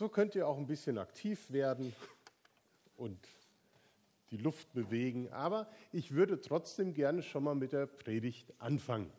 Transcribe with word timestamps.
So 0.00 0.08
könnt 0.08 0.34
ihr 0.34 0.48
auch 0.48 0.56
ein 0.56 0.66
bisschen 0.66 0.96
aktiv 0.96 1.50
werden 1.50 1.94
und 2.96 3.18
die 4.30 4.38
Luft 4.38 4.72
bewegen. 4.72 5.30
Aber 5.30 5.70
ich 5.92 6.12
würde 6.12 6.40
trotzdem 6.40 6.94
gerne 6.94 7.22
schon 7.22 7.44
mal 7.44 7.54
mit 7.54 7.72
der 7.72 7.84
Predigt 7.84 8.50
anfangen. 8.58 9.12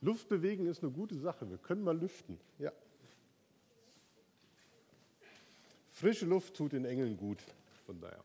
Luft 0.00 0.28
bewegen 0.28 0.66
ist 0.66 0.84
eine 0.84 0.92
gute 0.92 1.18
Sache. 1.18 1.50
Wir 1.50 1.58
können 1.58 1.82
mal 1.82 1.98
lüften. 1.98 2.38
Ja. 2.60 2.70
Frische 5.90 6.26
Luft 6.26 6.54
tut 6.54 6.74
den 6.74 6.84
Engeln 6.84 7.16
gut. 7.16 7.42
Von 7.86 8.00
daher. 8.00 8.22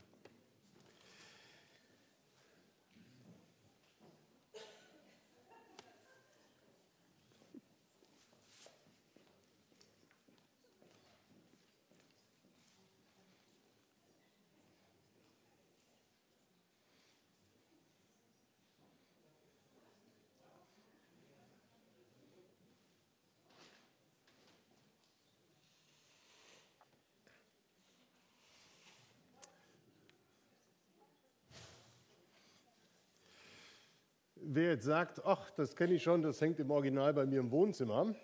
Wer 34.55 34.69
jetzt 34.69 34.85
sagt, 34.85 35.25
ach, 35.25 35.51
das 35.57 35.75
kenne 35.75 35.95
ich 35.95 36.03
schon, 36.03 36.21
das 36.21 36.39
hängt 36.39 36.61
im 36.61 36.71
Original 36.71 37.13
bei 37.13 37.25
mir 37.25 37.41
im 37.41 37.51
Wohnzimmer, 37.51 38.15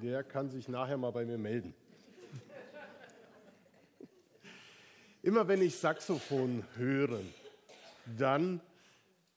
der 0.00 0.22
kann 0.22 0.48
sich 0.48 0.68
nachher 0.68 0.96
mal 0.96 1.10
bei 1.10 1.24
mir 1.24 1.38
melden. 1.38 1.74
Immer 5.22 5.48
wenn 5.48 5.60
ich 5.60 5.74
Saxophon 5.74 6.64
höre, 6.76 7.18
dann 8.16 8.60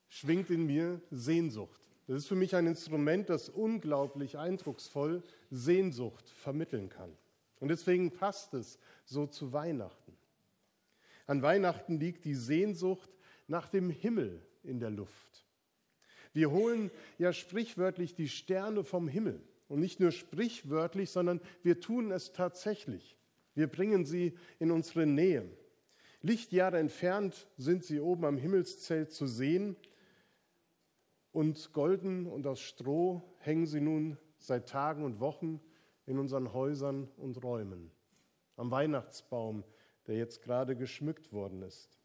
schwingt 0.08 0.52
in 0.52 0.68
mir 0.68 1.02
Sehnsucht. 1.10 1.82
Das 2.06 2.18
ist 2.18 2.28
für 2.28 2.36
mich 2.36 2.56
ein 2.56 2.68
Instrument, 2.68 3.28
das 3.28 3.50
unglaublich 3.50 4.38
eindrucksvoll 4.38 5.24
Sehnsucht 5.50 6.30
vermitteln 6.30 6.90
kann. 6.90 7.12
Und 7.60 7.70
deswegen 7.70 8.12
passt 8.12 8.54
es 8.54 8.78
so 9.04 9.26
zu 9.26 9.52
Weihnachten. 9.52 10.16
An 11.26 11.42
Weihnachten 11.42 12.00
liegt 12.00 12.24
die 12.24 12.36
Sehnsucht 12.36 13.10
nach 13.48 13.68
dem 13.68 13.90
Himmel 13.90 14.46
in 14.62 14.80
der 14.80 14.92
Luft. 14.92 15.49
Wir 16.34 16.52
holen 16.52 16.92
ja 17.18 17.34
sprichwörtlich 17.34 18.16
die 18.16 18.30
Sterne 18.30 18.84
vom 18.84 19.08
Himmel. 19.08 19.42
Und 19.68 19.80
nicht 19.80 20.00
nur 20.00 20.12
sprichwörtlich, 20.12 21.12
sondern 21.12 21.42
wir 21.62 21.80
tun 21.80 22.12
es 22.12 22.34
tatsächlich. 22.34 23.18
Wir 23.54 23.68
bringen 23.68 24.06
sie 24.06 24.36
in 24.58 24.72
unsere 24.72 25.06
Nähe. 25.06 25.48
Lichtjahre 26.22 26.80
entfernt 26.80 27.48
sind 27.58 27.84
sie 27.86 28.00
oben 28.00 28.26
am 28.26 28.38
Himmelszelt 28.38 29.12
zu 29.12 29.28
sehen. 29.28 29.76
Und 31.32 31.72
golden 31.72 32.26
und 32.26 32.48
aus 32.48 32.60
Stroh 32.60 33.22
hängen 33.38 33.68
sie 33.68 33.80
nun 33.80 34.18
seit 34.40 34.68
Tagen 34.68 35.04
und 35.04 35.20
Wochen 35.20 35.62
in 36.06 36.18
unseren 36.18 36.54
Häusern 36.54 37.08
und 37.18 37.44
Räumen. 37.44 37.92
Am 38.56 38.72
Weihnachtsbaum, 38.72 39.64
der 40.08 40.16
jetzt 40.18 40.42
gerade 40.42 40.76
geschmückt 40.76 41.32
worden 41.32 41.62
ist. 41.62 41.99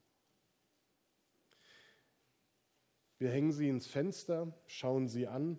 Wir 3.25 3.31
hängen 3.31 3.53
sie 3.53 3.71
ins 3.71 3.87
Fenster, 3.87 4.53
schauen 4.67 5.09
sie 5.09 5.27
an. 5.27 5.59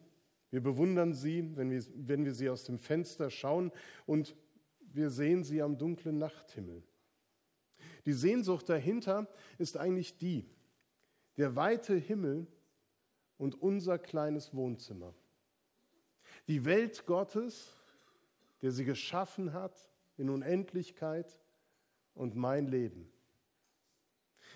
Wir 0.51 0.61
bewundern 0.61 1.15
sie, 1.15 1.57
wenn 1.57 1.71
wir, 1.71 1.83
wenn 1.95 2.23
wir 2.23 2.35
sie 2.35 2.47
aus 2.47 2.63
dem 2.63 2.77
Fenster 2.77 3.31
schauen 3.31 3.71
und 4.05 4.35
wir 4.93 5.09
sehen 5.09 5.43
sie 5.43 5.63
am 5.63 5.75
dunklen 5.79 6.19
Nachthimmel. 6.19 6.83
Die 8.05 8.13
Sehnsucht 8.13 8.69
dahinter 8.69 9.27
ist 9.57 9.77
eigentlich 9.77 10.19
die, 10.19 10.47
der 11.37 11.55
weite 11.55 11.95
Himmel 11.95 12.45
und 13.39 13.59
unser 13.59 13.97
kleines 13.97 14.53
Wohnzimmer. 14.53 15.15
Die 16.47 16.65
Welt 16.65 17.07
Gottes, 17.07 17.75
der 18.61 18.69
sie 18.69 18.85
geschaffen 18.85 19.53
hat 19.53 19.89
in 20.17 20.29
Unendlichkeit 20.29 21.41
und 22.13 22.35
mein 22.35 22.67
Leben. 22.67 23.11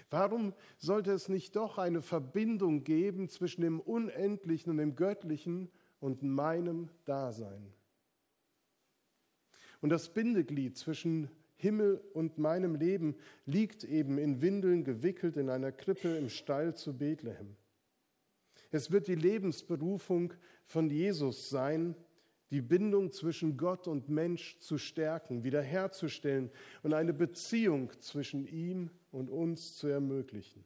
Warum 0.09 0.53
sollte 0.77 1.11
es 1.11 1.29
nicht 1.29 1.55
doch 1.55 1.77
eine 1.77 2.01
Verbindung 2.01 2.83
geben 2.83 3.29
zwischen 3.29 3.61
dem 3.61 3.79
Unendlichen 3.79 4.71
und 4.71 4.77
dem 4.77 4.95
Göttlichen 4.95 5.69
und 5.99 6.23
meinem 6.23 6.89
Dasein? 7.05 7.73
Und 9.81 9.89
das 9.89 10.13
Bindeglied 10.13 10.77
zwischen 10.77 11.29
Himmel 11.55 12.01
und 12.13 12.37
meinem 12.37 12.75
Leben 12.75 13.15
liegt 13.45 13.83
eben 13.83 14.17
in 14.17 14.41
Windeln 14.41 14.83
gewickelt 14.83 15.37
in 15.37 15.49
einer 15.49 15.71
Krippe 15.71 16.15
im 16.15 16.29
Stall 16.29 16.75
zu 16.75 16.97
Bethlehem. 16.97 17.55
Es 18.71 18.91
wird 18.91 19.07
die 19.07 19.15
Lebensberufung 19.15 20.33
von 20.65 20.89
Jesus 20.89 21.49
sein, 21.49 21.95
die 22.51 22.61
Bindung 22.61 23.11
zwischen 23.11 23.57
Gott 23.57 23.87
und 23.87 24.09
Mensch 24.09 24.57
zu 24.59 24.77
stärken, 24.77 25.43
wiederherzustellen 25.43 26.49
und 26.81 26.93
eine 26.93 27.13
Beziehung 27.13 27.91
zwischen 27.99 28.47
ihm 28.47 28.89
und 29.11 29.29
uns 29.29 29.77
zu 29.77 29.87
ermöglichen. 29.87 30.65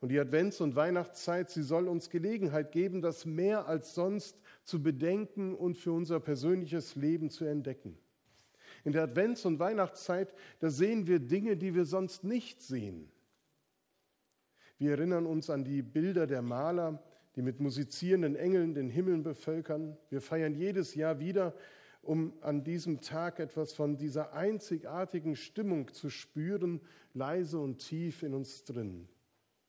Und 0.00 0.10
die 0.10 0.20
Advents- 0.20 0.60
und 0.60 0.76
Weihnachtszeit, 0.76 1.50
sie 1.50 1.62
soll 1.62 1.88
uns 1.88 2.08
Gelegenheit 2.08 2.70
geben, 2.70 3.02
das 3.02 3.26
mehr 3.26 3.66
als 3.66 3.94
sonst 3.94 4.40
zu 4.62 4.82
bedenken 4.82 5.54
und 5.54 5.76
für 5.76 5.92
unser 5.92 6.20
persönliches 6.20 6.94
Leben 6.94 7.30
zu 7.30 7.44
entdecken. 7.44 7.98
In 8.84 8.92
der 8.92 9.08
Advents- 9.08 9.44
und 9.44 9.58
Weihnachtszeit, 9.58 10.32
da 10.60 10.70
sehen 10.70 11.08
wir 11.08 11.18
Dinge, 11.18 11.56
die 11.56 11.74
wir 11.74 11.84
sonst 11.84 12.22
nicht 12.22 12.62
sehen. 12.62 13.10
Wir 14.78 14.92
erinnern 14.92 15.26
uns 15.26 15.50
an 15.50 15.64
die 15.64 15.82
Bilder 15.82 16.28
der 16.28 16.42
Maler, 16.42 17.02
die 17.38 17.42
mit 17.42 17.60
musizierenden 17.60 18.34
Engeln 18.34 18.74
den 18.74 18.90
Himmel 18.90 19.18
bevölkern. 19.18 19.96
Wir 20.10 20.20
feiern 20.20 20.56
jedes 20.56 20.96
Jahr 20.96 21.20
wieder, 21.20 21.54
um 22.02 22.32
an 22.40 22.64
diesem 22.64 23.00
Tag 23.00 23.38
etwas 23.38 23.72
von 23.72 23.96
dieser 23.96 24.32
einzigartigen 24.32 25.36
Stimmung 25.36 25.94
zu 25.94 26.10
spüren, 26.10 26.80
leise 27.14 27.60
und 27.60 27.78
tief 27.78 28.24
in 28.24 28.34
uns 28.34 28.64
drin. 28.64 29.08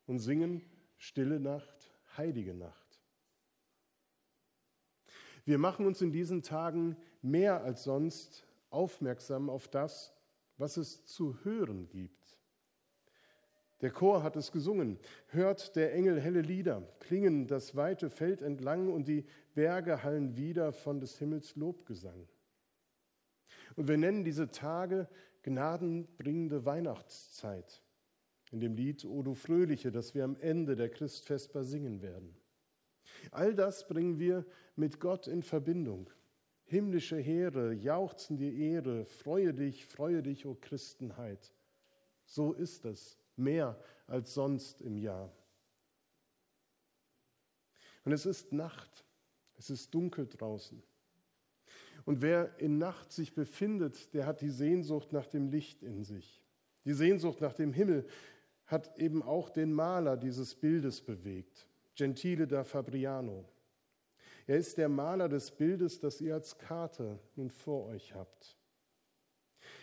Und 0.08 0.18
singen 0.18 0.64
Stille 0.98 1.40
Nacht, 1.40 1.94
heilige 2.18 2.56
Nacht. 2.56 3.00
Wir 5.46 5.60
machen 5.60 5.86
uns 5.86 6.02
in 6.02 6.12
diesen 6.12 6.42
Tagen 6.42 6.98
mehr 7.22 7.64
als 7.64 7.84
sonst 7.84 8.48
aufmerksam 8.72 9.48
auf 9.48 9.68
das, 9.68 10.12
was 10.58 10.76
es 10.78 11.06
zu 11.06 11.38
hören 11.44 11.88
gibt. 11.88 12.19
Der 13.82 13.92
Chor 13.92 14.24
hat 14.24 14.36
es 14.36 14.52
gesungen. 14.52 15.00
Hört 15.28 15.76
der 15.76 15.94
Engel 15.94 16.20
helle 16.20 16.42
Lieder, 16.42 16.84
klingen 17.00 17.48
das 17.48 17.76
weite 17.76 18.10
Feld 18.10 18.42
entlang 18.42 18.92
und 18.92 19.08
die 19.08 19.26
Berge 19.56 20.04
hallen 20.04 20.36
wieder 20.36 20.74
von 20.74 21.00
des 21.00 21.18
Himmels 21.18 21.56
Lobgesang. 21.56 22.28
Und 23.76 23.88
wir 23.88 23.98
nennen 23.98 24.26
diese 24.26 24.52
Tage 24.52 25.08
gnadenbringende 25.44 26.66
Weihnachtszeit 26.66 27.82
in 28.52 28.60
dem 28.60 28.76
Lied 28.76 29.06
O 29.06 29.22
du 29.22 29.36
Fröhliche, 29.36 29.92
das 29.92 30.16
wir 30.16 30.24
am 30.24 30.36
Ende 30.38 30.76
der 30.76 30.90
Christfestbar 30.90 31.64
singen 31.64 32.02
werden. 32.02 32.36
All 33.32 33.54
das 33.54 33.88
bringen 33.88 34.20
wir 34.20 34.46
mit 34.76 35.00
Gott 35.00 35.28
in 35.28 35.44
Verbindung. 35.44 36.10
Himmlische 36.66 37.18
Heere 37.18 37.74
jauchzen 37.74 38.38
dir 38.38 38.54
Ehre, 38.54 39.06
freue 39.06 39.54
dich, 39.54 39.86
freue 39.86 40.22
dich, 40.22 40.46
o 40.46 40.56
Christenheit. 40.60 41.54
So 42.26 42.54
ist 42.54 42.86
es 42.86 43.19
mehr 43.40 43.80
als 44.08 44.34
sonst 44.34 44.82
im 44.82 44.98
Jahr. 44.98 45.32
Und 48.06 48.12
es 48.12 48.26
ist 48.26 48.54
Nacht, 48.54 49.06
es 49.58 49.70
ist 49.70 49.94
dunkel 49.94 50.28
draußen. 50.28 50.82
Und 52.06 52.22
wer 52.22 52.58
in 52.60 52.78
Nacht 52.78 53.12
sich 53.12 53.36
befindet, 53.36 54.14
der 54.14 54.26
hat 54.26 54.42
die 54.42 54.50
Sehnsucht 54.50 55.12
nach 55.12 55.28
dem 55.28 55.50
Licht 55.50 55.84
in 55.84 56.04
sich. 56.04 56.42
Die 56.86 56.94
Sehnsucht 56.94 57.42
nach 57.42 57.54
dem 57.54 57.74
Himmel 57.74 58.08
hat 58.66 58.98
eben 58.98 59.22
auch 59.22 59.50
den 59.50 59.74
Maler 59.74 60.18
dieses 60.18 60.56
Bildes 60.56 61.02
bewegt, 61.02 61.68
Gentile 61.96 62.48
da 62.48 62.64
Fabriano. 62.64 63.46
Er 64.48 64.58
ist 64.58 64.78
der 64.78 64.90
Maler 64.90 65.30
des 65.30 65.52
Bildes, 65.52 66.00
das 66.00 66.22
ihr 66.22 66.34
als 66.34 66.58
Karte 66.58 67.20
nun 67.36 67.52
vor 67.52 67.86
euch 67.88 68.16
habt. 68.16 68.59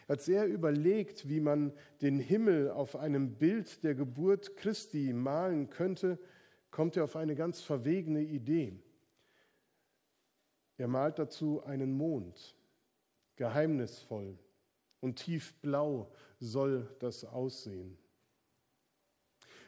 Als 0.08 0.28
er 0.28 0.46
überlegt, 0.46 1.28
wie 1.28 1.40
man 1.40 1.72
den 2.00 2.18
Himmel 2.18 2.70
auf 2.70 2.96
einem 2.96 3.38
Bild 3.38 3.82
der 3.82 3.94
Geburt 3.94 4.56
Christi 4.56 5.12
malen 5.12 5.68
könnte, 5.70 6.18
kommt 6.70 6.96
er 6.96 7.04
auf 7.04 7.16
eine 7.16 7.34
ganz 7.34 7.60
verwegene 7.60 8.22
Idee. 8.22 8.78
Er 10.78 10.88
malt 10.88 11.18
dazu 11.18 11.64
einen 11.64 11.92
Mond, 11.92 12.54
geheimnisvoll 13.36 14.38
und 15.00 15.16
tiefblau 15.16 16.12
soll 16.38 16.94
das 17.00 17.24
aussehen. 17.24 17.98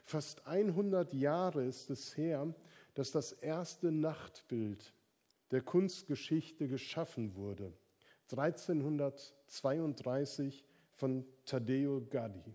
Fast 0.05 0.47
100 0.47 1.13
Jahre 1.13 1.65
ist 1.65 1.91
es 1.91 2.17
her, 2.17 2.55
dass 2.95 3.11
das 3.11 3.33
erste 3.33 3.91
Nachtbild 3.91 4.95
der 5.51 5.63
Kunstgeschichte 5.63 6.69
geschaffen 6.69 7.35
wurde. 7.35 7.73
1332 8.31 10.65
von 10.93 11.27
Taddeo 11.45 12.07
Gaddi. 12.09 12.55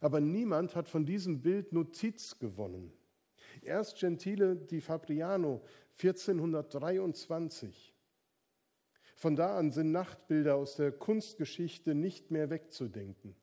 Aber 0.00 0.20
niemand 0.20 0.76
hat 0.76 0.88
von 0.88 1.06
diesem 1.06 1.42
Bild 1.42 1.72
Notiz 1.72 2.38
gewonnen. 2.38 2.92
Erst 3.62 3.98
Gentile 3.98 4.56
di 4.56 4.80
Fabriano 4.80 5.62
1423. 5.98 7.94
Von 9.14 9.34
da 9.34 9.56
an 9.56 9.72
sind 9.72 9.92
Nachtbilder 9.92 10.56
aus 10.56 10.76
der 10.76 10.92
Kunstgeschichte 10.92 11.94
nicht 11.94 12.30
mehr 12.30 12.50
wegzudenken. 12.50 13.34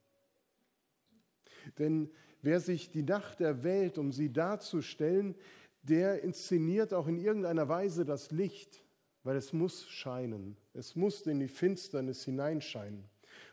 Denn 1.79 2.11
wer 2.41 2.59
sich 2.59 2.91
die 2.91 3.01
Nacht 3.01 3.41
erwählt, 3.41 3.97
um 3.97 4.11
sie 4.11 4.31
darzustellen, 4.31 5.35
der 5.81 6.21
inszeniert 6.21 6.93
auch 6.93 7.07
in 7.07 7.17
irgendeiner 7.17 7.67
Weise 7.67 8.05
das 8.05 8.29
Licht, 8.31 8.83
weil 9.23 9.37
es 9.37 9.53
muss 9.53 9.87
scheinen, 9.89 10.57
es 10.73 10.95
muss 10.95 11.21
in 11.21 11.39
die 11.39 11.47
Finsternis 11.47 12.25
hineinscheinen. 12.25 13.05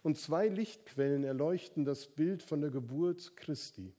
Und 0.03 0.19
zwei 0.19 0.49
Lichtquellen 0.49 1.25
erleuchten 1.25 1.85
das 1.85 2.07
Bild 2.07 2.43
von 2.43 2.61
der 2.61 2.71
Geburt 2.71 3.37
Christi. 3.37 3.95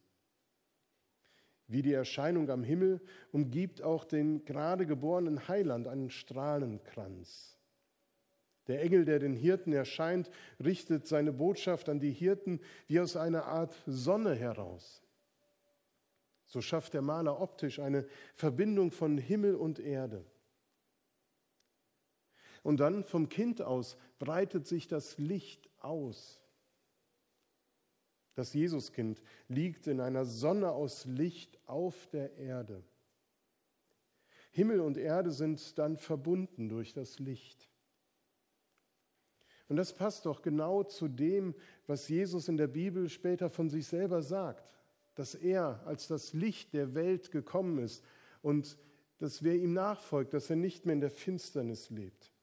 Wie 1.67 1.81
die 1.81 1.93
Erscheinung 1.93 2.49
am 2.49 2.63
Himmel 2.63 2.99
umgibt 3.31 3.81
auch 3.81 4.03
den 4.03 4.43
gerade 4.43 4.85
geborenen 4.85 5.47
Heiland 5.47 5.87
einen 5.87 6.09
Strahlenkranz. 6.09 7.57
Der 8.67 8.81
Engel, 8.81 9.05
der 9.05 9.19
den 9.19 9.33
Hirten 9.33 9.73
erscheint, 9.73 10.29
richtet 10.63 11.07
seine 11.07 11.31
Botschaft 11.31 11.87
an 11.89 11.99
die 11.99 12.11
Hirten 12.11 12.59
wie 12.87 12.99
aus 12.99 13.15
einer 13.15 13.45
Art 13.45 13.73
Sonne 13.85 14.35
heraus. 14.35 15.01
So 16.45 16.61
schafft 16.61 16.93
der 16.93 17.01
Maler 17.01 17.39
optisch 17.39 17.79
eine 17.79 18.05
Verbindung 18.33 18.91
von 18.91 19.17
Himmel 19.17 19.55
und 19.55 19.79
Erde. 19.79 20.25
Und 22.63 22.79
dann 22.79 23.03
vom 23.03 23.29
Kind 23.29 23.61
aus 23.61 23.97
breitet 24.19 24.67
sich 24.67 24.87
das 24.87 25.17
Licht 25.17 25.69
aus. 25.79 26.39
Das 28.35 28.53
Jesuskind 28.53 29.21
liegt 29.47 29.87
in 29.87 29.99
einer 29.99 30.25
Sonne 30.25 30.71
aus 30.71 31.05
Licht 31.05 31.59
auf 31.67 32.07
der 32.07 32.37
Erde. 32.37 32.83
Himmel 34.51 34.81
und 34.81 34.97
Erde 34.97 35.31
sind 35.31 35.77
dann 35.77 35.97
verbunden 35.97 36.69
durch 36.69 36.93
das 36.93 37.19
Licht. 37.19 37.69
Und 39.67 39.77
das 39.77 39.93
passt 39.93 40.25
doch 40.25 40.41
genau 40.41 40.83
zu 40.83 41.07
dem, 41.07 41.55
was 41.87 42.09
Jesus 42.09 42.49
in 42.49 42.57
der 42.57 42.67
Bibel 42.67 43.07
später 43.09 43.49
von 43.49 43.69
sich 43.69 43.87
selber 43.87 44.21
sagt, 44.21 44.77
dass 45.15 45.33
er 45.33 45.81
als 45.85 46.07
das 46.07 46.33
Licht 46.33 46.73
der 46.73 46.93
Welt 46.93 47.31
gekommen 47.31 47.79
ist 47.79 48.03
und 48.41 48.77
dass 49.19 49.43
wer 49.43 49.55
ihm 49.55 49.73
nachfolgt, 49.73 50.33
dass 50.33 50.49
er 50.49 50.57
nicht 50.57 50.85
mehr 50.85 50.93
in 50.93 51.01
der 51.01 51.11
Finsternis 51.11 51.89
lebt. 51.89 52.33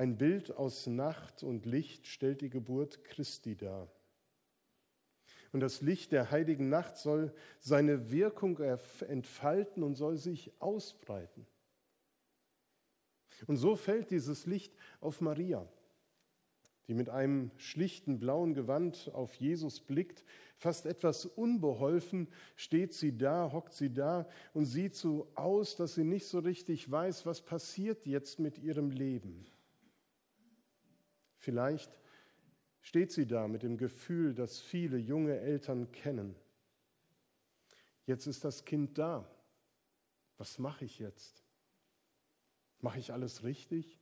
Ein 0.00 0.16
Bild 0.16 0.56
aus 0.56 0.86
Nacht 0.86 1.42
und 1.42 1.66
Licht 1.66 2.06
stellt 2.06 2.40
die 2.40 2.48
Geburt 2.48 3.04
Christi 3.04 3.54
dar. 3.54 3.86
Und 5.52 5.60
das 5.60 5.82
Licht 5.82 6.12
der 6.12 6.30
heiligen 6.30 6.70
Nacht 6.70 6.96
soll 6.96 7.34
seine 7.58 8.10
Wirkung 8.10 8.58
entfalten 8.60 9.82
und 9.82 9.96
soll 9.96 10.16
sich 10.16 10.52
ausbreiten. 10.58 11.46
Und 13.46 13.58
so 13.58 13.76
fällt 13.76 14.10
dieses 14.10 14.46
Licht 14.46 14.74
auf 15.02 15.20
Maria, 15.20 15.68
die 16.88 16.94
mit 16.94 17.10
einem 17.10 17.50
schlichten 17.58 18.18
blauen 18.18 18.54
Gewand 18.54 19.10
auf 19.12 19.34
Jesus 19.34 19.80
blickt. 19.80 20.24
Fast 20.56 20.86
etwas 20.86 21.26
unbeholfen 21.26 22.26
steht 22.56 22.94
sie 22.94 23.18
da, 23.18 23.52
hockt 23.52 23.74
sie 23.74 23.92
da 23.92 24.26
und 24.54 24.64
sieht 24.64 24.94
so 24.94 25.30
aus, 25.34 25.76
dass 25.76 25.96
sie 25.96 26.04
nicht 26.04 26.24
so 26.24 26.38
richtig 26.38 26.90
weiß, 26.90 27.26
was 27.26 27.42
passiert 27.42 28.06
jetzt 28.06 28.38
mit 28.38 28.56
ihrem 28.56 28.90
Leben. 28.90 29.44
Vielleicht 31.40 31.90
steht 32.82 33.12
sie 33.12 33.26
da 33.26 33.48
mit 33.48 33.62
dem 33.62 33.78
Gefühl, 33.78 34.34
das 34.34 34.60
viele 34.60 34.98
junge 34.98 35.38
Eltern 35.38 35.90
kennen. 35.90 36.36
Jetzt 38.04 38.26
ist 38.26 38.44
das 38.44 38.66
Kind 38.66 38.98
da. 38.98 39.26
Was 40.36 40.58
mache 40.58 40.84
ich 40.84 40.98
jetzt? 40.98 41.42
Mache 42.80 42.98
ich 42.98 43.12
alles 43.12 43.42
richtig? 43.42 43.98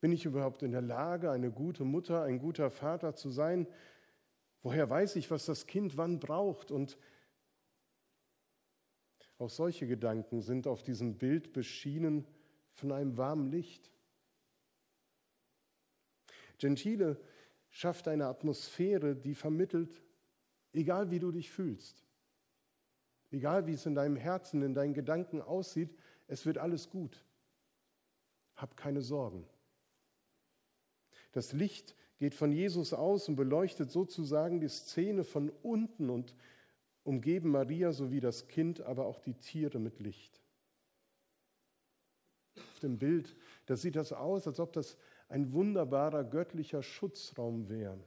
Bin 0.00 0.10
ich 0.10 0.24
überhaupt 0.24 0.64
in 0.64 0.72
der 0.72 0.82
Lage, 0.82 1.30
eine 1.30 1.52
gute 1.52 1.84
Mutter, 1.84 2.24
ein 2.24 2.40
guter 2.40 2.70
Vater 2.70 3.14
zu 3.14 3.30
sein? 3.30 3.68
Woher 4.62 4.90
weiß 4.90 5.16
ich, 5.16 5.30
was 5.30 5.46
das 5.46 5.66
Kind 5.68 5.96
wann 5.96 6.18
braucht? 6.18 6.72
Und 6.72 6.98
auch 9.38 9.50
solche 9.50 9.86
Gedanken 9.86 10.40
sind 10.40 10.66
auf 10.66 10.82
diesem 10.82 11.16
Bild 11.16 11.52
beschienen 11.52 12.26
von 12.72 12.90
einem 12.90 13.16
warmen 13.16 13.52
Licht. 13.52 13.92
Gentile 16.60 17.20
schafft 17.70 18.06
eine 18.06 18.26
Atmosphäre, 18.26 19.16
die 19.16 19.34
vermittelt, 19.34 20.02
egal 20.72 21.10
wie 21.10 21.18
du 21.18 21.32
dich 21.32 21.50
fühlst, 21.50 22.04
egal 23.32 23.66
wie 23.66 23.72
es 23.72 23.86
in 23.86 23.96
deinem 23.96 24.16
Herzen, 24.16 24.62
in 24.62 24.74
deinen 24.74 24.94
Gedanken 24.94 25.42
aussieht, 25.42 25.96
es 26.28 26.46
wird 26.46 26.58
alles 26.58 26.90
gut 26.90 27.24
hab 28.60 28.76
keine 28.76 29.02
Sorgen. 29.02 29.46
Das 31.32 31.52
Licht 31.52 31.96
geht 32.18 32.34
von 32.34 32.52
Jesus 32.52 32.92
aus 32.92 33.28
und 33.28 33.36
beleuchtet 33.36 33.90
sozusagen 33.90 34.60
die 34.60 34.68
Szene 34.68 35.24
von 35.24 35.50
unten 35.62 36.10
und 36.10 36.34
umgeben 37.02 37.50
Maria 37.50 37.92
sowie 37.92 38.20
das 38.20 38.48
Kind, 38.48 38.82
aber 38.82 39.06
auch 39.06 39.20
die 39.20 39.34
Tiere 39.34 39.78
mit 39.78 40.00
Licht. 40.00 40.40
Auf 42.56 42.80
dem 42.80 42.98
Bild, 42.98 43.34
da 43.66 43.76
sieht 43.76 43.96
das 43.96 44.12
aus, 44.12 44.46
als 44.46 44.60
ob 44.60 44.72
das 44.72 44.98
ein 45.30 45.52
wunderbarer 45.52 46.24
göttlicher 46.24 46.82
Schutzraum 46.82 47.68
wäre, 47.68 48.02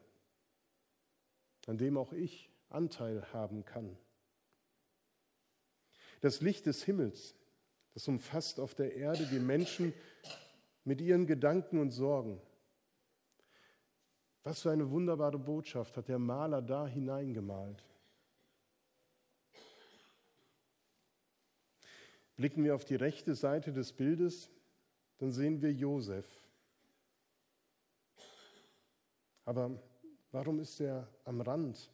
an 1.68 1.78
dem 1.78 1.98
auch 1.98 2.12
ich 2.12 2.52
Anteil 2.70 3.32
haben 3.32 3.64
kann. 3.64 3.98
Das 6.20 6.42
Licht 6.42 6.66
des 6.66 6.84
Himmels, 6.84 7.36
das 7.94 8.08
umfasst 8.08 8.60
auf 8.60 8.76
der 8.76 8.96
Erde 8.96 9.26
die 9.26 9.40
Menschen 9.40 9.94
mit 10.84 11.00
ihren 11.00 11.26
Gedanken 11.26 11.80
und 11.80 11.92
Sorgen. 11.92 12.42
Was 14.44 14.62
für 14.62 14.72
eine 14.72 14.90
wunderbare 14.92 15.40
Botschaft 15.40 15.96
hat 15.96 16.10
der 16.10 16.20
Maler 16.20 16.62
da 16.62 16.86
hineingemalt. 16.86 17.86
Blicken 22.36 22.66
wir 22.66 22.76
auf 22.76 22.84
die 22.84 22.96
rechte 22.96 23.34
Seite 23.36 23.72
des 23.72 23.94
Bildes, 23.94 24.50
dann 25.20 25.32
sehen 25.32 25.62
wir 25.62 25.72
Josef. 25.72 26.43
Aber 29.46 29.72
warum 30.32 30.60
ist 30.60 30.80
er 30.80 31.08
am 31.26 31.42
Rand? 31.42 31.92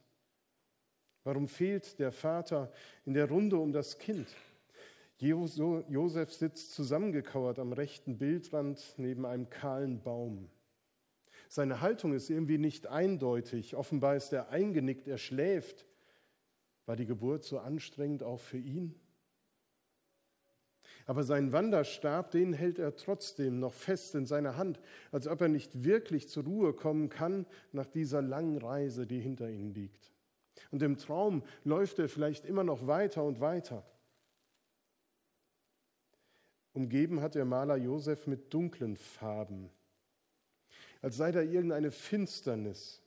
Warum 1.24 1.48
fehlt 1.48 2.00
der 2.00 2.12
Vater 2.12 2.72
in 3.06 3.14
der 3.14 3.30
Runde 3.30 3.58
um 3.58 3.72
das 3.72 3.98
Kind? 3.98 4.28
Josef 5.18 6.32
sitzt 6.32 6.72
zusammengekauert 6.74 7.60
am 7.60 7.74
rechten 7.74 8.18
Bildrand 8.18 8.94
neben 8.98 9.26
einem 9.26 9.50
kahlen 9.50 10.02
Baum. 10.02 10.50
Seine 11.50 11.82
Haltung 11.82 12.14
ist 12.14 12.30
irgendwie 12.30 12.58
nicht 12.58 12.88
eindeutig. 12.88 13.76
Offenbar 13.76 14.16
ist 14.16 14.32
er 14.32 14.50
eingenickt, 14.50 15.08
er 15.08 15.18
schläft. 15.18 15.86
War 16.86 16.96
die 16.96 17.06
Geburt 17.06 17.44
so 17.44 17.60
anstrengend 17.60 18.24
auch 18.24 18.40
für 18.40 18.58
ihn? 18.60 18.96
Aber 21.10 21.24
seinen 21.24 21.52
Wanderstab, 21.54 22.30
den 22.30 22.54
hält 22.54 22.78
er 22.78 22.96
trotzdem 22.96 23.60
noch 23.60 23.74
fest 23.74 24.14
in 24.14 24.28
seiner 24.28 24.58
Hand, 24.58 24.80
als 25.12 25.26
ob 25.26 25.42
er 25.42 25.48
nicht 25.48 25.84
wirklich 25.84 26.30
zur 26.30 26.44
Ruhe 26.44 26.72
kommen 26.72 27.10
kann 27.10 27.48
nach 27.72 27.88
dieser 27.88 28.22
langen 28.22 28.60
Reise, 28.60 29.08
die 29.08 29.20
hinter 29.20 29.50
ihm 29.50 29.72
liegt. 29.72 30.14
Und 30.70 30.84
im 30.84 31.00
Traum 31.00 31.42
läuft 31.64 31.98
er 31.98 32.10
vielleicht 32.10 32.46
immer 32.46 32.64
noch 32.64 32.86
weiter 32.86 33.24
und 33.24 33.40
weiter. 33.40 33.84
Umgeben 36.74 37.22
hat 37.22 37.34
der 37.34 37.46
Maler 37.46 37.78
Josef 37.78 38.28
mit 38.28 38.54
dunklen 38.54 38.96
Farben, 38.96 39.72
als 41.02 41.18
sei 41.18 41.32
da 41.32 41.42
irgendeine 41.42 41.90
Finsternis, 41.90 43.02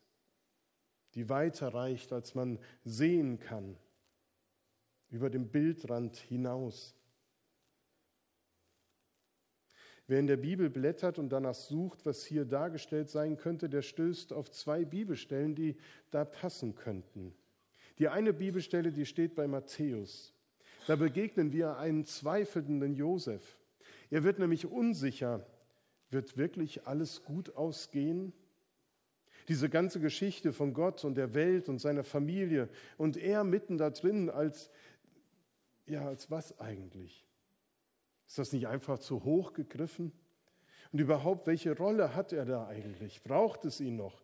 die 1.14 1.28
weiter 1.28 1.72
reicht, 1.72 2.12
als 2.12 2.34
man 2.34 2.58
sehen 2.82 3.38
kann, 3.38 3.76
über 5.08 5.30
dem 5.30 5.50
Bildrand 5.50 6.16
hinaus. 6.16 6.96
Wer 10.12 10.20
in 10.20 10.26
der 10.26 10.36
Bibel 10.36 10.68
blättert 10.68 11.18
und 11.18 11.30
danach 11.30 11.54
sucht, 11.54 12.04
was 12.04 12.22
hier 12.22 12.44
dargestellt 12.44 13.08
sein 13.08 13.38
könnte, 13.38 13.70
der 13.70 13.80
stößt 13.80 14.34
auf 14.34 14.50
zwei 14.50 14.84
Bibelstellen, 14.84 15.54
die 15.54 15.74
da 16.10 16.26
passen 16.26 16.74
könnten. 16.74 17.34
Die 17.98 18.08
eine 18.08 18.34
Bibelstelle, 18.34 18.92
die 18.92 19.06
steht 19.06 19.34
bei 19.34 19.48
Matthäus. 19.48 20.34
Da 20.86 20.96
begegnen 20.96 21.50
wir 21.50 21.78
einen 21.78 22.04
zweifelnden 22.04 22.94
Josef. 22.94 23.58
Er 24.10 24.22
wird 24.22 24.38
nämlich 24.38 24.66
unsicher, 24.66 25.46
wird 26.10 26.36
wirklich 26.36 26.86
alles 26.86 27.24
gut 27.24 27.56
ausgehen? 27.56 28.34
Diese 29.48 29.70
ganze 29.70 29.98
Geschichte 29.98 30.52
von 30.52 30.74
Gott 30.74 31.06
und 31.06 31.14
der 31.14 31.32
Welt 31.32 31.70
und 31.70 31.78
seiner 31.78 32.04
Familie 32.04 32.68
und 32.98 33.16
er 33.16 33.44
mitten 33.44 33.78
da 33.78 33.88
drin 33.88 34.28
als 34.28 34.70
Ja, 35.86 36.06
als 36.06 36.30
was 36.30 36.60
eigentlich? 36.60 37.26
Ist 38.32 38.38
das 38.38 38.52
nicht 38.54 38.66
einfach 38.66 38.98
zu 38.98 39.24
hoch 39.24 39.52
gegriffen? 39.52 40.10
Und 40.90 41.00
überhaupt, 41.00 41.46
welche 41.46 41.76
Rolle 41.76 42.14
hat 42.14 42.32
er 42.32 42.46
da 42.46 42.66
eigentlich? 42.66 43.22
Braucht 43.22 43.66
es 43.66 43.78
ihn 43.78 43.96
noch? 43.96 44.22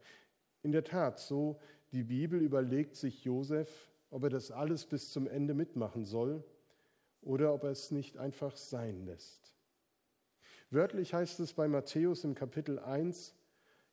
In 0.62 0.72
der 0.72 0.82
Tat, 0.82 1.18
so 1.18 1.60
die 1.92 2.04
Bibel 2.04 2.40
überlegt 2.40 2.96
sich 2.96 3.22
Josef, 3.26 3.68
ob 4.08 4.22
er 4.22 4.30
das 4.30 4.50
alles 4.50 4.86
bis 4.86 5.10
zum 5.10 5.26
Ende 5.28 5.52
mitmachen 5.52 6.06
soll 6.06 6.42
oder 7.20 7.52
ob 7.52 7.64
er 7.64 7.70
es 7.72 7.90
nicht 7.90 8.16
einfach 8.16 8.56
sein 8.56 9.04
lässt. 9.04 9.54
Wörtlich 10.70 11.12
heißt 11.12 11.38
es 11.40 11.52
bei 11.52 11.68
Matthäus 11.68 12.24
im 12.24 12.34
Kapitel 12.34 12.78
1, 12.78 13.34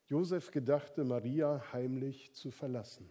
Josef 0.06 0.50
gedachte, 0.50 1.04
Maria 1.04 1.62
heimlich 1.74 2.32
zu 2.32 2.50
verlassen. 2.50 3.06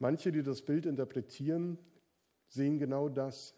Manche, 0.00 0.32
die 0.32 0.42
das 0.42 0.62
Bild 0.62 0.84
interpretieren, 0.84 1.78
sehen 2.54 2.78
genau 2.78 3.08
das. 3.08 3.54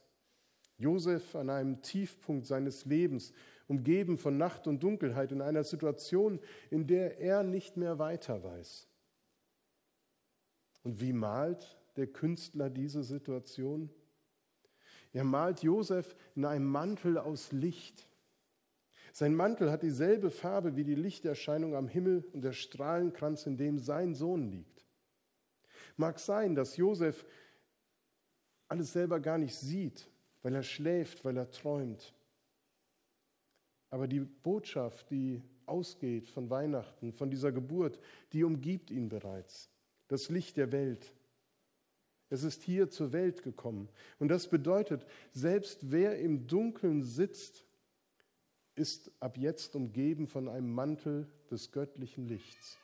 Josef 0.79 1.35
an 1.37 1.49
einem 1.51 1.81
Tiefpunkt 1.81 2.47
seines 2.47 2.85
Lebens, 2.85 3.33
umgeben 3.67 4.19
von 4.19 4.37
Nacht 4.37 4.67
und 4.67 4.83
Dunkelheit, 4.83 5.33
in 5.33 5.41
einer 5.41 5.65
Situation, 5.65 6.41
in 6.71 6.87
der 6.87 7.19
er 7.19 7.43
nicht 7.43 7.77
mehr 7.77 7.99
weiter 7.99 8.43
weiß. 8.43 8.89
Und 10.83 11.01
wie 11.01 11.13
malt 11.13 11.81
der 11.97 12.07
Künstler 12.07 12.71
diese 12.71 13.03
Situation? 13.03 13.91
Er 15.13 15.25
malt 15.25 15.63
Josef 15.63 16.15
in 16.35 16.45
einem 16.45 16.67
Mantel 16.67 17.19
aus 17.19 17.51
Licht. 17.53 18.07
Sein 19.13 19.35
Mantel 19.35 19.71
hat 19.71 19.83
dieselbe 19.83 20.31
Farbe 20.31 20.77
wie 20.77 20.85
die 20.85 20.95
Lichterscheinung 20.95 21.75
am 21.75 21.89
Himmel 21.89 22.25
und 22.33 22.43
der 22.43 22.53
Strahlenkranz, 22.53 23.47
in 23.47 23.57
dem 23.57 23.79
sein 23.79 24.15
Sohn 24.15 24.51
liegt. 24.51 24.87
Mag 25.97 26.19
sein, 26.19 26.55
dass 26.55 26.77
Josef 26.77 27.25
alles 28.69 28.93
selber 28.93 29.21
gar 29.21 29.39
nicht 29.39 29.55
sieht, 29.55 30.09
weil 30.43 30.55
er 30.55 30.63
schläft, 30.63 31.25
weil 31.25 31.37
er 31.37 31.51
träumt. 31.51 32.15
Aber 33.91 34.09
die 34.09 34.21
Botschaft, 34.21 35.11
die 35.11 35.43
ausgeht 35.67 36.29
von 36.29 36.51
Weihnachten, 36.51 37.13
von 37.13 37.31
dieser 37.31 37.53
Geburt, 37.53 37.99
die 38.33 38.45
umgibt 38.45 38.91
ihn 38.91 39.09
bereits. 39.09 39.71
Das 40.09 40.29
Licht 40.29 40.57
der 40.57 40.73
Welt. 40.73 41.13
Es 42.29 42.43
ist 42.43 42.63
hier 42.63 42.91
zur 42.91 43.13
Welt 43.13 43.43
gekommen. 43.43 43.89
Und 44.19 44.29
das 44.29 44.49
bedeutet, 44.49 45.07
selbst 45.33 45.91
wer 45.91 46.19
im 46.19 46.47
Dunkeln 46.47 47.03
sitzt, 47.03 47.65
ist 48.75 49.11
ab 49.21 49.39
jetzt 49.39 49.75
umgeben 49.75 50.27
von 50.27 50.49
einem 50.49 50.73
Mantel 50.73 51.29
des 51.51 51.71
göttlichen 51.71 52.27
Lichts. 52.27 52.79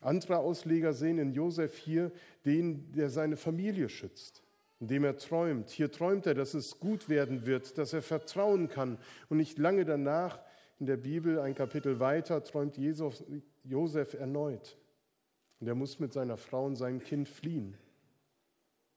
Andere 0.00 0.38
Ausleger 0.38 0.92
sehen 0.92 1.18
in 1.18 1.32
Josef 1.32 1.76
hier 1.76 2.12
den, 2.44 2.92
der 2.92 3.10
seine 3.10 3.36
Familie 3.36 3.88
schützt, 3.88 4.42
indem 4.80 5.04
er 5.04 5.16
träumt. 5.16 5.70
Hier 5.70 5.90
träumt 5.90 6.26
er, 6.26 6.34
dass 6.34 6.54
es 6.54 6.78
gut 6.78 7.08
werden 7.08 7.46
wird, 7.46 7.78
dass 7.78 7.92
er 7.92 8.02
vertrauen 8.02 8.68
kann. 8.68 8.98
Und 9.28 9.38
nicht 9.38 9.58
lange 9.58 9.84
danach, 9.84 10.40
in 10.78 10.86
der 10.86 10.98
Bibel, 10.98 11.40
ein 11.40 11.54
Kapitel 11.54 12.00
weiter, 12.00 12.44
träumt 12.44 12.76
Josef 13.64 14.14
erneut. 14.14 14.76
Und 15.58 15.68
er 15.68 15.74
muss 15.74 15.98
mit 15.98 16.12
seiner 16.12 16.36
Frau 16.36 16.66
und 16.66 16.76
seinem 16.76 17.00
Kind 17.00 17.28
fliehen. 17.28 17.78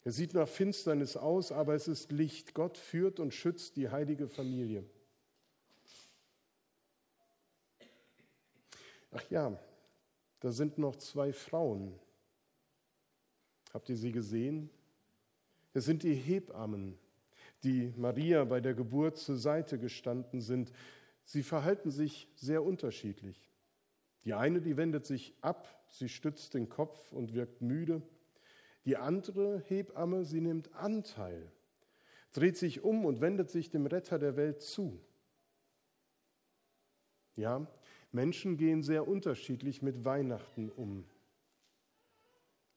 Er 0.03 0.11
sieht 0.11 0.33
nach 0.33 0.47
Finsternis 0.47 1.15
aus, 1.15 1.51
aber 1.51 1.75
es 1.75 1.87
ist 1.87 2.11
Licht. 2.11 2.53
Gott 2.53 2.77
führt 2.77 3.19
und 3.19 3.33
schützt 3.33 3.75
die 3.75 3.89
heilige 3.89 4.27
Familie. 4.27 4.83
Ach 9.11 9.23
ja, 9.29 9.57
da 10.39 10.51
sind 10.51 10.77
noch 10.77 10.95
zwei 10.95 11.33
Frauen. 11.33 11.99
Habt 13.73 13.89
ihr 13.89 13.97
sie 13.97 14.11
gesehen? 14.11 14.69
Es 15.73 15.85
sind 15.85 16.03
die 16.03 16.13
Hebammen, 16.13 16.97
die 17.63 17.93
Maria 17.95 18.43
bei 18.45 18.61
der 18.61 18.73
Geburt 18.73 19.17
zur 19.17 19.37
Seite 19.37 19.77
gestanden 19.77 20.41
sind. 20.41 20.71
Sie 21.25 21.43
verhalten 21.43 21.91
sich 21.91 22.27
sehr 22.35 22.63
unterschiedlich. 22.63 23.49
Die 24.25 24.33
eine, 24.33 24.61
die 24.61 24.77
wendet 24.77 25.05
sich 25.05 25.35
ab, 25.41 25.67
sie 25.91 26.09
stützt 26.09 26.53
den 26.53 26.69
Kopf 26.69 27.11
und 27.11 27.33
wirkt 27.33 27.61
müde. 27.61 28.01
Die 28.85 28.97
andere 28.97 29.59
Hebamme, 29.59 30.25
sie 30.25 30.41
nimmt 30.41 30.73
Anteil, 30.73 31.51
dreht 32.31 32.57
sich 32.57 32.83
um 32.83 33.05
und 33.05 33.21
wendet 33.21 33.49
sich 33.49 33.69
dem 33.69 33.85
Retter 33.85 34.19
der 34.19 34.35
Welt 34.35 34.61
zu. 34.61 34.99
Ja, 37.35 37.67
Menschen 38.11 38.57
gehen 38.57 38.83
sehr 38.83 39.07
unterschiedlich 39.07 39.81
mit 39.81 40.05
Weihnachten 40.05 40.69
um. 40.69 41.05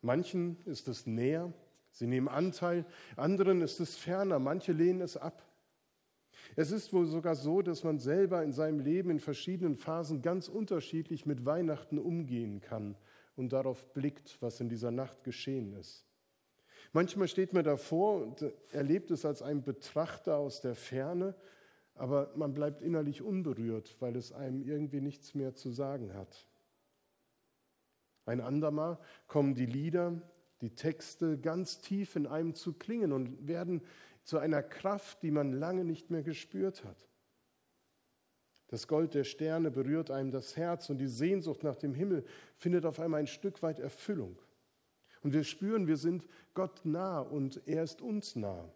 Manchen 0.01 0.57
ist 0.67 0.89
es 0.89 1.07
näher, 1.07 1.53
sie 1.91 2.07
nehmen 2.07 2.29
Anteil, 2.29 2.85
anderen 3.17 3.63
ist 3.63 3.81
es 3.81 3.97
ferner, 3.97 4.39
manche 4.39 4.73
lehnen 4.73 5.01
es 5.01 5.17
ab. 5.17 5.47
Es 6.57 6.71
ist 6.71 6.93
wohl 6.93 7.07
sogar 7.07 7.35
so, 7.35 7.63
dass 7.63 7.85
man 7.85 7.99
selber 7.99 8.43
in 8.43 8.53
seinem 8.53 8.81
Leben 8.81 9.11
in 9.11 9.21
verschiedenen 9.21 9.77
Phasen 9.77 10.23
ganz 10.23 10.49
unterschiedlich 10.49 11.25
mit 11.25 11.47
Weihnachten 11.47 11.99
umgehen 11.99 12.61
kann 12.61 12.97
und 13.37 13.53
darauf 13.53 13.93
blickt, 13.95 14.37
was 14.41 14.61
in 14.61 14.69
dieser 14.69 14.91
Nacht 14.91 15.25
geschehen 15.25 15.73
ist. 15.75 16.05
Manchmal 16.93 17.29
steht 17.29 17.55
man 17.55 17.65
davor 17.65 18.23
und 18.23 18.45
erlebt 18.71 19.11
es 19.11 19.25
als 19.25 19.41
ein 19.41 19.63
Betrachter 19.63 20.37
aus 20.37 20.61
der 20.61 20.75
Ferne, 20.75 21.35
aber 21.95 22.33
man 22.37 22.55
bleibt 22.55 22.83
innerlich 22.83 23.23
unberührt, 23.23 23.97
weil 24.01 24.17
es 24.17 24.33
einem 24.33 24.63
irgendwie 24.63 25.01
nichts 25.01 25.35
mehr 25.35 25.55
zu 25.55 25.71
sagen 25.71 26.15
hat. 26.15 26.47
Ein 28.25 28.41
andermal 28.41 28.99
kommen 29.27 29.55
die 29.55 29.67
Lieder, 29.67 30.21
die 30.61 30.75
Texte 30.75 31.39
ganz 31.39 31.81
tief 31.81 32.17
in 32.17 32.27
einem 32.27 32.55
zu 32.55 32.73
klingen 32.73 33.13
und 33.13 33.47
werden 33.49 33.83
zu 34.23 34.39
einer 34.39 34.63
Kraft, 34.63 35.23
die 35.23 35.33
man 35.33 35.53
lange 35.53 35.85
nicht 35.85 36.11
mehr 36.11 36.23
gespürt 36.23 36.85
hat. 36.85 37.09
Das 38.69 38.87
Gold 38.89 39.15
der 39.15 39.25
Sterne 39.25 39.71
berührt 39.71 40.11
einem 40.11 40.31
das 40.31 40.57
Herz 40.57 40.89
und 40.89 40.99
die 40.99 41.09
Sehnsucht 41.09 41.63
nach 41.63 41.77
dem 41.77 41.95
Himmel 41.95 42.25
findet 42.57 42.87
auf 42.87 43.01
einmal 43.01 43.21
ein 43.21 43.27
Stück 43.27 43.63
weit 43.63 43.79
Erfüllung. 43.79 44.39
Und 45.23 45.35
wir 45.35 45.45
spüren, 45.45 45.87
wir 45.87 45.97
sind 45.97 46.27
Gott 46.55 46.81
nah 46.85 47.21
und 47.21 47.61
er 47.67 47.83
ist 47.83 48.01
uns 48.01 48.35
nah. 48.35 48.73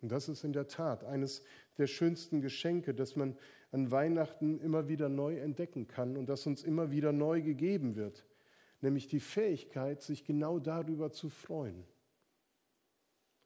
Und 0.00 0.12
das 0.12 0.28
ist 0.28 0.44
in 0.44 0.52
der 0.52 0.68
Tat 0.68 1.04
eines 1.04 1.42
der 1.76 1.86
schönsten 1.86 2.40
Geschenke, 2.40 2.94
das 2.94 3.16
man 3.16 3.36
an 3.70 3.90
Weihnachten 3.90 4.60
immer 4.60 4.88
wieder 4.88 5.08
neu 5.08 5.38
entdecken 5.38 5.88
kann 5.88 6.16
und 6.16 6.28
das 6.28 6.46
uns 6.46 6.62
immer 6.62 6.90
wieder 6.90 7.12
neu 7.12 7.42
gegeben 7.42 7.96
wird, 7.96 8.24
nämlich 8.80 9.08
die 9.08 9.20
Fähigkeit, 9.20 10.00
sich 10.02 10.24
genau 10.24 10.58
darüber 10.58 11.10
zu 11.10 11.28
freuen 11.28 11.84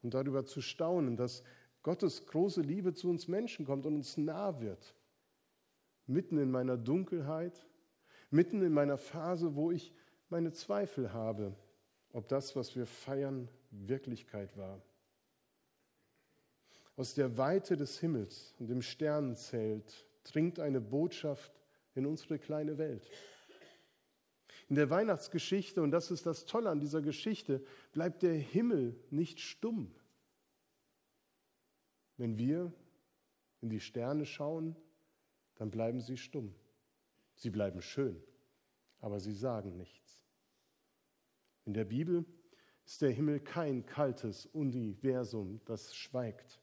und 0.02 0.14
darüber 0.14 0.44
zu 0.44 0.60
staunen, 0.60 1.16
dass 1.16 1.42
Gottes 1.82 2.26
große 2.26 2.60
Liebe 2.60 2.92
zu 2.92 3.08
uns 3.08 3.26
Menschen 3.28 3.64
kommt 3.64 3.86
und 3.86 3.94
uns 3.94 4.16
nah 4.16 4.60
wird. 4.60 4.94
Mitten 6.06 6.38
in 6.38 6.50
meiner 6.50 6.76
Dunkelheit, 6.76 7.66
mitten 8.30 8.62
in 8.62 8.72
meiner 8.72 8.98
Phase, 8.98 9.56
wo 9.56 9.70
ich 9.70 9.92
meine 10.28 10.52
Zweifel 10.52 11.12
habe, 11.12 11.56
ob 12.12 12.28
das, 12.28 12.54
was 12.54 12.76
wir 12.76 12.86
feiern, 12.86 13.48
Wirklichkeit 13.70 14.56
war. 14.56 14.82
Aus 16.96 17.14
der 17.14 17.38
Weite 17.38 17.76
des 17.76 17.98
Himmels 18.00 18.54
und 18.58 18.68
dem 18.68 18.82
Sternenzelt 18.82 20.06
dringt 20.24 20.60
eine 20.60 20.80
Botschaft 20.80 21.52
in 21.94 22.06
unsere 22.06 22.38
kleine 22.38 22.78
Welt. 22.78 23.08
In 24.68 24.76
der 24.76 24.90
Weihnachtsgeschichte, 24.90 25.82
und 25.82 25.90
das 25.90 26.10
ist 26.10 26.26
das 26.26 26.46
Tolle 26.46 26.70
an 26.70 26.80
dieser 26.80 27.02
Geschichte, 27.02 27.64
bleibt 27.92 28.22
der 28.22 28.34
Himmel 28.34 28.98
nicht 29.10 29.40
stumm. 29.40 29.94
Wenn 32.16 32.38
wir 32.38 32.72
in 33.60 33.70
die 33.70 33.80
Sterne 33.80 34.26
schauen, 34.26 34.76
dann 35.56 35.70
bleiben 35.70 36.00
sie 36.00 36.16
stumm. 36.16 36.54
Sie 37.34 37.50
bleiben 37.50 37.82
schön, 37.82 38.22
aber 39.00 39.18
sie 39.18 39.34
sagen 39.34 39.76
nichts. 39.76 40.22
In 41.64 41.74
der 41.74 41.84
Bibel 41.84 42.24
ist 42.84 43.02
der 43.02 43.10
Himmel 43.10 43.40
kein 43.40 43.86
kaltes 43.86 44.46
Universum, 44.46 45.60
das 45.64 45.94
schweigt. 45.94 46.60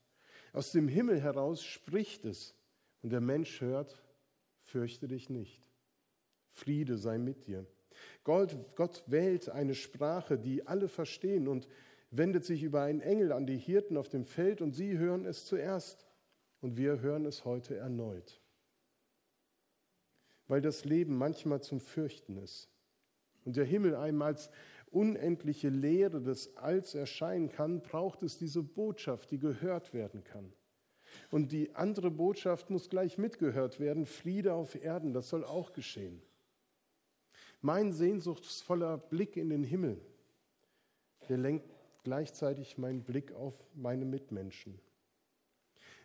Aus 0.53 0.71
dem 0.71 0.87
Himmel 0.87 1.21
heraus 1.21 1.63
spricht 1.63 2.25
es 2.25 2.55
und 3.01 3.11
der 3.11 3.21
Mensch 3.21 3.61
hört, 3.61 4.01
fürchte 4.61 5.07
dich 5.07 5.29
nicht. 5.29 5.63
Friede 6.51 6.97
sei 6.97 7.17
mit 7.17 7.47
dir. 7.47 7.65
Gott, 8.23 8.55
Gott 8.75 9.03
wählt 9.07 9.49
eine 9.49 9.75
Sprache, 9.75 10.37
die 10.37 10.67
alle 10.67 10.87
verstehen 10.87 11.47
und 11.47 11.67
wendet 12.11 12.45
sich 12.45 12.63
über 12.63 12.83
einen 12.83 13.01
Engel 13.01 13.31
an 13.31 13.45
die 13.45 13.57
Hirten 13.57 13.97
auf 13.97 14.09
dem 14.09 14.25
Feld 14.25 14.61
und 14.61 14.73
sie 14.73 14.97
hören 14.97 15.25
es 15.25 15.45
zuerst 15.45 16.07
und 16.61 16.77
wir 16.77 17.01
hören 17.01 17.25
es 17.25 17.45
heute 17.45 17.75
erneut. 17.75 18.41
Weil 20.47 20.61
das 20.61 20.85
Leben 20.85 21.17
manchmal 21.17 21.61
zum 21.61 21.79
Fürchten 21.79 22.37
ist 22.37 22.69
und 23.45 23.55
der 23.55 23.65
Himmel 23.65 23.95
einem 23.95 24.21
als 24.21 24.49
unendliche 24.91 25.69
Leere 25.69 26.21
des 26.21 26.55
Alls 26.57 26.95
erscheinen 26.95 27.49
kann, 27.49 27.81
braucht 27.81 28.23
es 28.23 28.37
diese 28.37 28.63
Botschaft, 28.63 29.31
die 29.31 29.39
gehört 29.39 29.93
werden 29.93 30.23
kann. 30.23 30.51
Und 31.31 31.51
die 31.51 31.75
andere 31.75 32.11
Botschaft 32.11 32.69
muss 32.69 32.89
gleich 32.89 33.17
mitgehört 33.17 33.79
werden, 33.79 34.05
Friede 34.05 34.53
auf 34.53 34.75
Erden, 34.75 35.13
das 35.13 35.29
soll 35.29 35.43
auch 35.43 35.73
geschehen. 35.73 36.21
Mein 37.61 37.91
sehnsuchtsvoller 37.91 38.97
Blick 38.97 39.35
in 39.35 39.49
den 39.49 39.63
Himmel, 39.63 39.99
der 41.27 41.37
lenkt 41.37 41.69
gleichzeitig 42.03 42.77
meinen 42.77 43.03
Blick 43.03 43.33
auf 43.33 43.53
meine 43.75 44.05
Mitmenschen. 44.05 44.79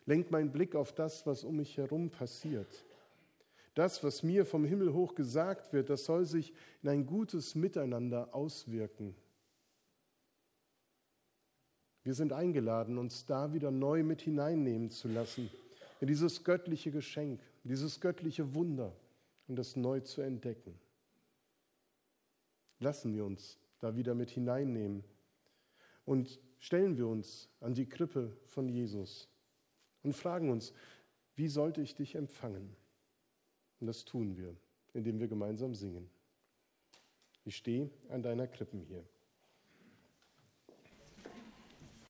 Lenkt 0.06 0.30
meinen 0.30 0.52
Blick 0.52 0.74
auf 0.74 0.92
das, 0.92 1.26
was 1.26 1.44
um 1.44 1.56
mich 1.56 1.78
herum 1.78 2.10
passiert. 2.10 2.84
Das, 3.74 4.04
was 4.04 4.22
mir 4.22 4.46
vom 4.46 4.64
Himmel 4.64 4.92
hoch 4.92 5.14
gesagt 5.14 5.72
wird, 5.72 5.90
das 5.90 6.04
soll 6.04 6.24
sich 6.26 6.52
in 6.82 6.88
ein 6.88 7.06
gutes 7.06 7.56
Miteinander 7.56 8.32
auswirken. 8.32 9.16
Wir 12.04 12.14
sind 12.14 12.32
eingeladen, 12.32 12.98
uns 12.98 13.24
da 13.24 13.52
wieder 13.52 13.70
neu 13.70 14.02
mit 14.02 14.22
hineinnehmen 14.22 14.90
zu 14.90 15.08
lassen, 15.08 15.50
in 16.00 16.06
dieses 16.06 16.44
göttliche 16.44 16.92
Geschenk, 16.92 17.40
dieses 17.64 18.00
göttliche 18.00 18.54
Wunder 18.54 18.94
und 19.48 19.56
das 19.56 19.74
neu 19.74 20.00
zu 20.00 20.20
entdecken. 20.20 20.78
Lassen 22.78 23.14
wir 23.14 23.24
uns 23.24 23.58
da 23.80 23.96
wieder 23.96 24.14
mit 24.14 24.30
hineinnehmen 24.30 25.02
und 26.04 26.38
stellen 26.58 26.96
wir 26.96 27.08
uns 27.08 27.48
an 27.60 27.74
die 27.74 27.88
Krippe 27.88 28.36
von 28.46 28.68
Jesus 28.68 29.28
und 30.02 30.14
fragen 30.14 30.50
uns, 30.50 30.74
wie 31.36 31.48
sollte 31.48 31.80
ich 31.80 31.94
dich 31.94 32.14
empfangen? 32.14 32.76
Und 33.84 33.88
das 33.88 34.06
tun 34.06 34.38
wir, 34.38 34.56
indem 34.94 35.20
wir 35.20 35.28
gemeinsam 35.28 35.74
singen. 35.74 36.08
Ich 37.44 37.56
stehe 37.56 37.90
an 38.08 38.22
deiner 38.22 38.46
Krippen 38.46 38.80
hier. 38.80 39.04